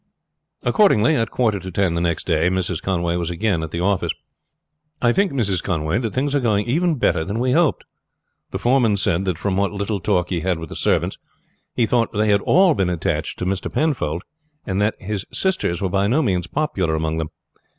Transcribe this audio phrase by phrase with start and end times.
[0.63, 2.81] Accordingly at a quarter to ten the next day Mrs.
[2.81, 4.11] Conway was again at the office.
[4.99, 5.61] "I think, Mrs.
[5.61, 7.83] Conway, that things are going even better than we hoped.
[8.49, 11.19] The foreman said that from what little talk he had with the servants,
[11.75, 13.71] he thought they had all been attached to Mr.
[13.71, 14.23] Penfold,
[14.65, 17.29] and that his sisters were by no means popular among them.